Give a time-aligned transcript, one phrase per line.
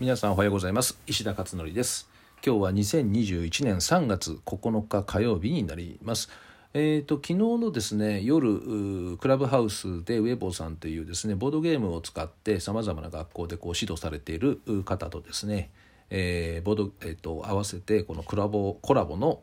[0.00, 0.98] 皆さんおはようございます。
[1.06, 2.08] 石田勝則です。
[2.42, 6.30] 今日は2021年3月9日火曜日になります。
[6.72, 15.68] えーと、昨日のですね夜クラブハウスでウェボーさんというですねボードゲームを使ってさまざまな学校でこう指導されている方とですね、
[16.08, 19.42] えー、ボード、えーと合わせてこのクラボコラボの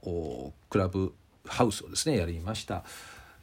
[0.72, 1.14] クラブ
[1.46, 2.84] ハウスをですねやりました。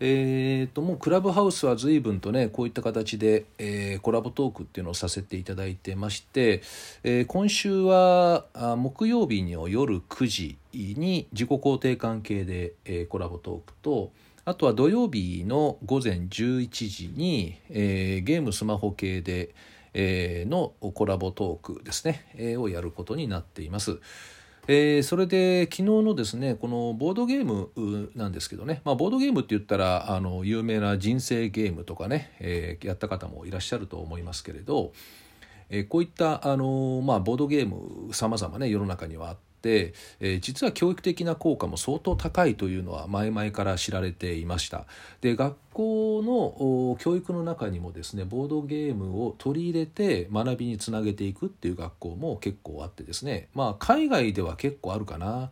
[0.07, 6.61] えーと、もうクラブハウスは随分とねこういった形で、えー、コラボトークっていうのをさせていただいてまして、
[7.05, 8.45] えー、今週は
[8.77, 14.13] 木曜日の夜9時に自己肯定関係で、えー、コラボトークと
[14.45, 19.55] あとは土曜日の午前11時に、えー、ゲームスマホ系で、
[19.95, 24.01] えー、のコラボトークですね、えー、をやることになっています。
[24.67, 34.93] えー、それで昨日のですねこのボードゲームなんですけどね、まあ、ボードゲームって言ったらあの有名な人生ゲームとかね、えー、やった方もいらっしゃると思いますけれど、
[35.69, 44.87] えー、こういったあの、まあ、ボードゲームさまざまね世の中にはあって、えー、実は教育的な効果も相当高いというのは前々から知られていました。
[45.21, 53.49] で学校の教育の中にもですねボードゲームを取り入れて学びにつなげていくっていう学校も結構あってですね。
[53.55, 55.51] まあ海外では結構あるかな。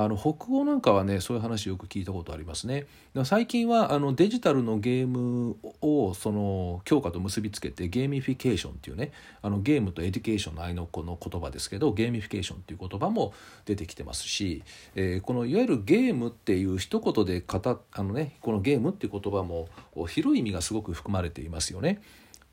[0.00, 2.86] あの北欧なんかはねそういう話よく聞いたことありますね。
[3.24, 9.10] 最近はあのデジタルのゲームをその教科と結びつけてゲーミフィケーションっていうね
[9.42, 14.62] あのゲームとエデュケーションの合いの子の言葉ですけどゲーミフィケーションっていう言葉も出てきてますし、
[14.94, 19.68] えー、このいわゆるゲームっていう一言で語あのねこのゲームっていう言葉も
[20.06, 22.00] 広い意味がすごく含まれていますよね。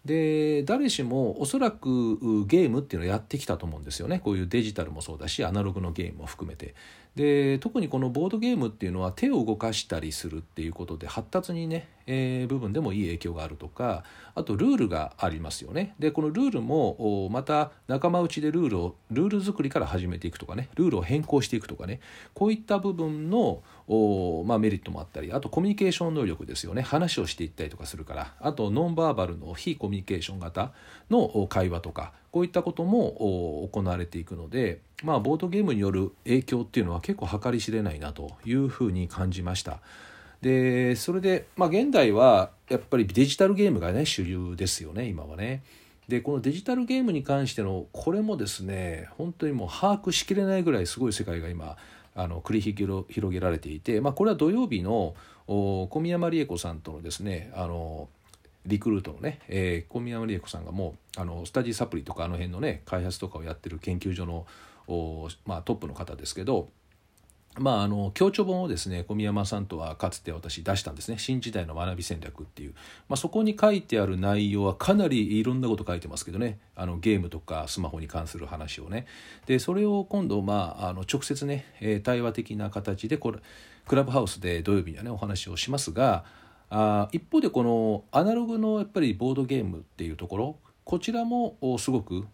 [0.05, 6.75] で誰しもおそらくゲームっていうのをやってきたと思うんですよねこういうデジタルもそうだしアナログのゲームも含めて
[7.16, 14.03] で特にこのボードゲームっていうのは手を動かしたりするっていうことで発達にね、えー、部分でもいい影響があるとか
[14.35, 15.95] あとルールがありますよね。
[15.97, 22.02] でこのルールもまた仲間内でルールをルール作りから始めていくとかねルールを変更していくとかね
[22.33, 26.81] こういった部分のまあ、メリットもあったりあとコミュニケーション能力ですよね。
[26.81, 30.73] 話をしていったりとかするからあとノンバーバルの非コミュニケーション型
[31.12, 39.79] の会話とかこういったことも行われていくので、まあ、ボードゲームによる影響っていうのは結構計り知れないなというふうに感じました。
[40.41, 45.63] でそれで、まあ、現代はやっぱりデジタルゲームがね主流ですよね今はね。
[46.09, 51.78] でこのデジタルゲームに関してのこれもですね本当にもう把握しきれないぐらいすごい世界が今
[52.16, 55.16] あの繰り広げられていて、まあ、これは土曜日の
[55.47, 58.09] 小宮山理恵子さんとのですねあの
[58.65, 64.45] リクルートのね、えー、小宮山理恵子さんがもうあのスタジーサプリとかあの辺のね開発とかをやってる研究所の
[65.45, 66.69] まあ、トップの方ですけど
[67.57, 72.73] まあ、あの強調本をですね小宮山さんとはかつて私出したんですね「新時代の学び戦略」っていう、
[73.07, 76.59] まあ、そこに書いてある内容はかなりいろんなこと書いてますけどね。
[76.75, 79.05] あのゲームとかスマホに関する話をね。
[79.45, 83.39] でそれを今度、まあ、あの直接ね対話的な形でこれ
[83.87, 86.25] クラブハウスで土曜日にはねお話をしますが
[86.69, 92.25] あ一方でこのアナログのやっぱりボードゲームっていうところこちらもすごく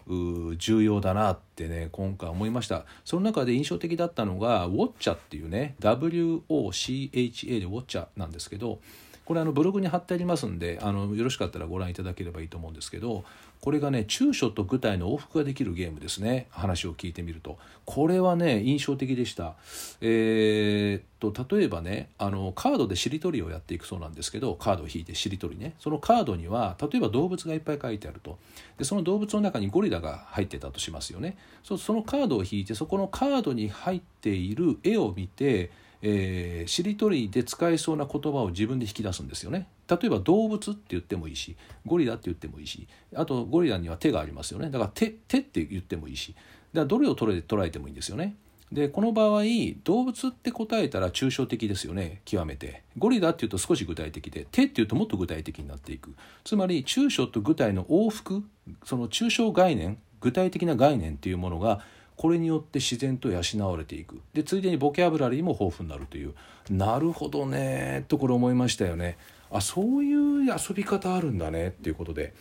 [0.57, 2.85] 重要だなってね今回思いました。
[3.05, 8.79] その中で印象的だったのがウォッチャっていうね WOCHA でウォッチャなんですけど
[9.25, 13.23] これあのブログに貼ってありますんであのよろしかったらご覧いただければいいと思うんですけど
[13.61, 16.47] これがね抽象と具体の往復ができるゲームですね。
[16.49, 17.59] 話を聞いてみると。
[17.85, 19.53] これはね印象的でした。
[20.01, 25.75] えー、っと例えばねあのカードでしりとりをやっていくそうなんですけどカードを引いてしりとりね。
[25.79, 28.39] そのカードには例えば動物がいっぱい書いてあると。
[28.79, 31.37] でその動物の中にゴリラが入ってたとしますよね。
[31.63, 35.69] そそのカードを引いてそこのカードに入っている絵を見て
[36.01, 39.67] えー、しりとりで使えそうな言葉を自分で引き出すんですよね。
[39.87, 44.69] 例えば動物って言ってもいいしゴリラって言ってもいいしあとゴリラには手がありますよね。
[44.69, 46.33] だから手手って言ってもいいし。
[46.73, 48.35] だからどれを捉え捉えてもいいんですよね。
[48.71, 49.43] でこの場合
[49.83, 52.21] 動物って答えたら抽象的ですよね。
[52.23, 52.83] 極めて。
[52.97, 56.13] ゴリラっていうと少し具体的で手っていうともっと具体的になっていく。
[56.45, 58.43] つまり抽象と具体の往復
[58.85, 61.81] その抽象概念具体的な概念っていうものが
[62.21, 64.21] これによって自然と養われていく。
[64.35, 66.35] でついでにボキャブラリーも豊富になるという。
[66.69, 69.17] なるほどねとこれ思いましたよね。
[69.49, 72.35] あそういう遊び方あるんだねっていうことで。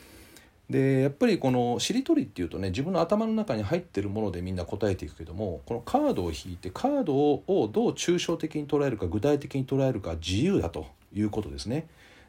[0.69, 11.87] でやっぱりこのしりとりっていうとね自分の頭の中に入ってるものでみんな答えていくけどもこのカードを引いてカードをどう抽象的に捉えるか具体的に捉えるか自由だということですね。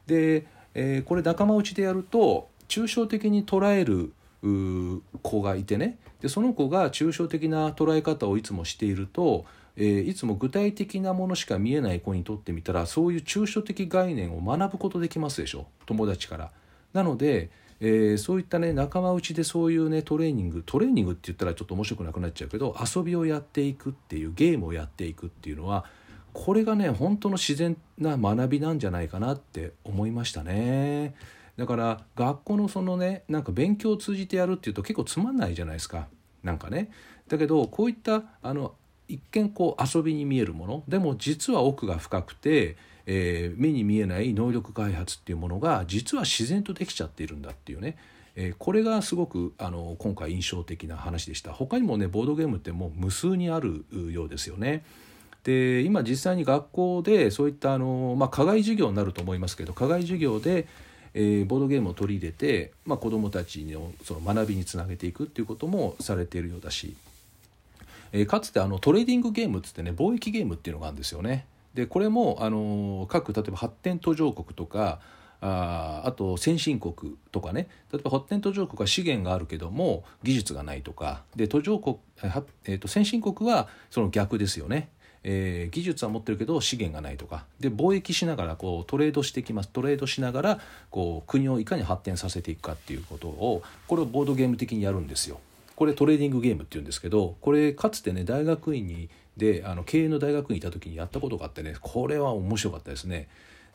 [0.07, 9.45] で、えー、これ仲間内でやると抽象的に捉える子がいてねでその子が抽象的な捉え方をいつもしていると、
[9.75, 16.51] えー、いつも具体的なものしか見えない子にとってみたらそういう抽象的概念を学ぶことできますでしょ友達から。
[16.93, 17.49] なので、
[17.79, 25.85] えー、そういったね仲間内でそういうねトレーニングトレーニングって言ったらちょっと面白くなくなっちゃうけど遊びをやっていくっていうゲームをやっていくっていうのは
[26.33, 31.15] これがね本当の自然な学びなんじゃないかなって思いましたね。
[31.61, 36.07] だから学校のそのねなんか勉強を通じてやるっていうと結構つまんないじゃないですか
[36.41, 36.89] なんかね。
[37.27, 38.73] だけどこういったあの
[39.07, 47.95] 一見こう遊びに見えるものでも実は奥が深くて、えー、目に見えない能力開発っていうものが実は自然とできちゃっているんだっていうね、
[48.35, 54.83] え、これがすごくあの今回印象的な話でした他にもねボードゲームってもう無数にあるようですよね。
[55.43, 60.67] で今実際に学校でそういったあの、まあ、課外授業になると思いますけど課外授業で、
[61.13, 66.95] えー、ボードゲームを取り入れて、まあ、子どもたちのその学びにつなげていくっていうこともされているようだし
[68.13, 71.45] えー、かつてあのトレーディングゲームっつってね貿易ゲームっていうのがあるんですよね。
[71.73, 74.99] でこれもあの各例えば発展途上国とか
[75.39, 81.97] ああと先進国とかね例えば発展途上国は資源があるけども技術がないとかで途上国、
[82.65, 84.89] えー、と先進国はその逆ですよね。
[85.23, 90.59] えー、技術は持ってるけど資源がないとかで貿易しながらこうトレードしてきますトレードしながら
[90.89, 95.39] こう国をいかに発展させていくかっていうことをこれをボードゲーム的にやるんですよ。
[95.75, 103.27] これトレーディングゲームっていうんですけどこれかつてね大学院にであの経営の大学院にいた時にやったことがあってねこれは面白かったですね。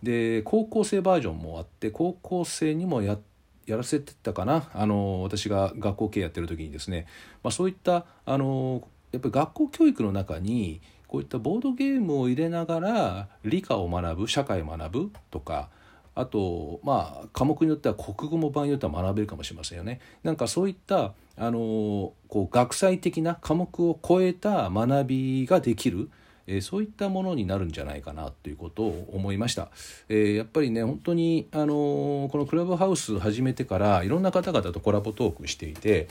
[0.02, 3.18] で高校生バージョンもあって高校生にもや
[3.66, 7.06] やらせてたかなあの私が学校経営やってる時にですね、
[7.42, 15.68] まあ、そういったあのやっぱり学校教育の中にこういったボードゲームを入れながら理科を学ぶ社会を学ぶとか
[16.14, 20.00] あとまあ科目によっては国語も場合によっては学べるかもしれませんよね。
[20.22, 26.08] なんかそういったあのこう学際的な科目を超えた学びができる、
[26.46, 29.70] えー、そういったものになるんじゃないかなということを思いました。
[30.08, 36.08] えー、やっぱりね本当にあのこのクラブハウス始めてからいろんな方々とコラボトークしていて。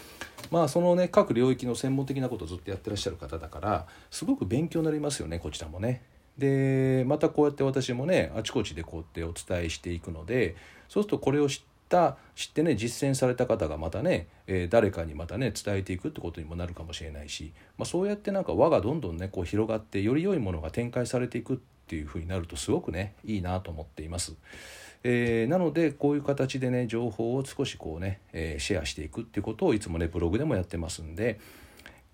[0.52, 6.04] まあそのね各領域の専門的なことをずっとやってらっしゃる方だからすごく勉強になりますよねこちらもね。
[6.38, 10.56] でまたこうやって私もねあちこちでこうやってお伝えしていくので
[10.88, 24.36] そうするとこれを知ってた知ってね実践された方がまたね、えー、誰かにまたね伝えていくってことにもなるかもしれないし、まあ、そうやってなんか輪がどんどんねこう広がってより良いものが展開されていくっていうふうになるとすごくねいいなと思っています。
[25.08, 31.40] えー、なのでこういう形でね情報を少しこうね、えー、シェアしていくっていうことをいつもねブログでもやってますんで、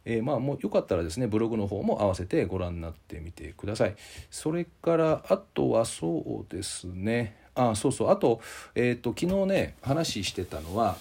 [0.04, 3.96] えー、まあもうよかったらですねブログの方も合わせてご覧になってみてください。
[4.30, 7.38] それからあとはそうですね
[7.70, 8.10] あそうそう。
[8.10, 8.42] あと,、
[8.76, 10.98] えーと、昨日ね話してたのは、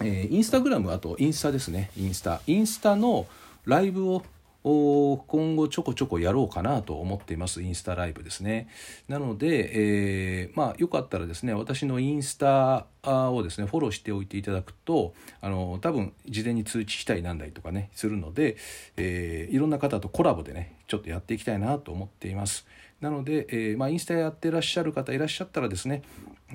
[0.00, 1.90] えー、インスタグラムあとインスタですね。
[1.96, 2.40] インスタ。
[2.46, 3.26] インスタの
[3.64, 4.22] ライブを
[4.68, 7.62] 今後ちょこちょこやろうかなと思っています。
[7.62, 8.66] インスタライブですね。
[9.08, 18.56] なので、えー、まあよかったらですね私のインスタをですねフォローしておいていただくとあの多分事前に通知したりなんだりとかねするので、
[18.96, 22.66] えー、いろんな方とコラボでねちょっとやっていきたいなと思っています。
[23.00, 26.02] なので、えー、まあ、インスタやってらっしゃる方いらっしゃったらですね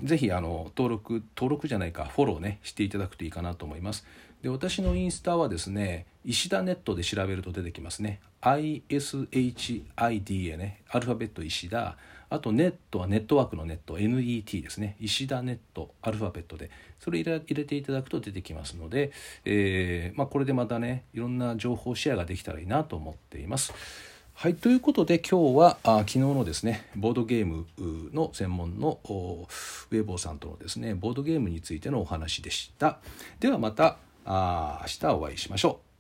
[0.04, 4.06] 是非登録登録じゃないかフォローねしていただくといいかなと思います。
[4.42, 8.20] で私のインスタはですね石田ネットで調べると出てきますね。
[8.42, 8.88] ISHIDA
[10.58, 10.82] ね。
[10.90, 11.98] アルファベット石田。
[12.30, 14.96] あとネットはネットワークのネット NET ですね。
[15.00, 16.72] 石田ネットアルファベットで。
[17.00, 19.12] それ入れ入れていただくと出てきますので、
[19.46, 23.74] えー、まあ、これでまたねいろんな情報シェアができたらいいなと思っています。
[24.34, 27.68] はい、ということで今日はあ昨日のですねボードゲーム
[28.12, 33.00] の専門のウェーボーさんとのですねボードゲームについてのお話でした。
[33.40, 35.91] ではまたあ明日お会いしましょう。